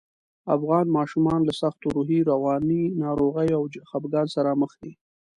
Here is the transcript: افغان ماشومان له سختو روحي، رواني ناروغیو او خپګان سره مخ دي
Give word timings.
افغان 0.55 0.85
ماشومان 0.97 1.39
له 1.47 1.53
سختو 1.61 1.87
روحي، 1.95 2.19
رواني 2.31 2.81
ناروغیو 3.01 3.57
او 3.59 3.63
خپګان 3.89 4.27
سره 4.35 4.49
مخ 4.61 4.71
دي 4.81 4.91